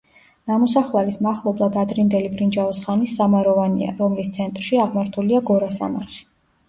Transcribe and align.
ნამოსახლარის 0.51 1.17
მახლობლად 1.25 1.77
ადრინდელი 1.81 2.31
ბრინჯაოს 2.37 2.79
ხანის 2.87 3.13
სამაროვანია, 3.19 3.93
რომლის 4.03 4.33
ცენტრში 4.39 4.81
აღმართულია 4.87 5.43
გორასამარხი. 5.51 6.19